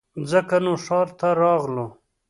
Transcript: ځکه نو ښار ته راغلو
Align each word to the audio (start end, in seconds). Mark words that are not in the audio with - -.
ځکه 0.31 0.55
نو 0.65 0.73
ښار 0.85 1.07
ته 1.19 1.29
راغلو 1.41 1.87